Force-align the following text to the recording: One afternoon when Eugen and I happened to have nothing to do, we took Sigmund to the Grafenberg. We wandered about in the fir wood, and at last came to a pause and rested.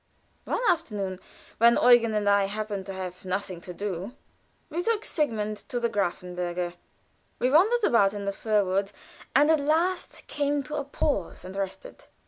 One 0.45 0.63
afternoon 0.67 1.19
when 1.59 1.77
Eugen 1.79 2.15
and 2.15 2.27
I 2.27 2.45
happened 2.45 2.87
to 2.87 2.93
have 2.93 3.23
nothing 3.23 3.61
to 3.61 3.71
do, 3.71 4.15
we 4.67 4.81
took 4.81 5.05
Sigmund 5.05 5.57
to 5.69 5.79
the 5.79 5.89
Grafenberg. 5.91 6.73
We 7.37 7.51
wandered 7.51 7.83
about 7.83 8.15
in 8.15 8.25
the 8.25 8.31
fir 8.31 8.63
wood, 8.65 8.91
and 9.35 9.51
at 9.51 9.59
last 9.59 10.23
came 10.25 10.63
to 10.63 10.75
a 10.77 10.83
pause 10.83 11.45
and 11.45 11.55
rested. 11.55 12.05